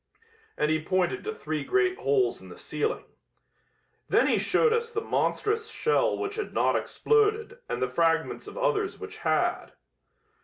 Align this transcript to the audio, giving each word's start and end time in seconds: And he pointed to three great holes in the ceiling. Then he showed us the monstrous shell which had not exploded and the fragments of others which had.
And 0.57 0.71
he 0.71 0.81
pointed 0.83 1.23
to 1.25 1.35
three 1.35 1.63
great 1.63 1.99
holes 1.99 2.41
in 2.41 2.49
the 2.49 2.57
ceiling. 2.57 3.05
Then 4.09 4.25
he 4.25 4.39
showed 4.39 4.73
us 4.73 4.89
the 4.89 4.99
monstrous 4.99 5.67
shell 5.69 6.17
which 6.17 6.37
had 6.37 6.55
not 6.55 6.75
exploded 6.75 7.59
and 7.69 7.83
the 7.83 7.87
fragments 7.87 8.47
of 8.47 8.57
others 8.57 8.97
which 8.97 9.17
had. 9.17 9.73